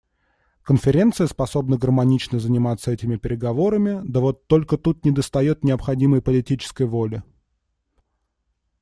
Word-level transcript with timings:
Конференция 0.63 1.27
способна 1.27 1.77
гармонично 1.77 2.39
заниматься 2.39 2.89
этими 2.91 3.17
переговорами, 3.17 4.01
да 4.03 4.19
вот 4.19 4.47
только 4.47 4.75
тут 4.79 5.05
недостает 5.05 5.63
необходимой 5.63 6.23
политической 6.23 6.87
воли. 6.87 7.21